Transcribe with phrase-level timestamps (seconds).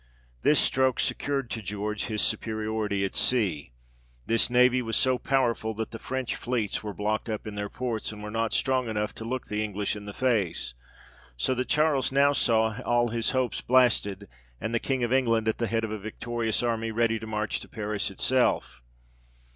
[0.41, 3.71] This stroke secured to George his superiority at sea.
[4.25, 8.11] This navy was so powerful that the French fleets were blocked up in their ports,
[8.11, 10.73] and were not strong enough to look the English in the face;
[11.37, 14.27] so that Charles now saw all his hopes blasted,
[14.59, 17.59] and the King of England at the head of a victorious army ready to march
[17.59, 18.81] to Paris itself.